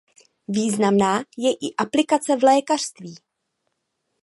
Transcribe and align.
Významná 0.57 1.19
je 1.37 1.51
i 1.53 1.75
aplikace 1.77 2.37
v 2.37 2.43
lékařství. 2.43 3.15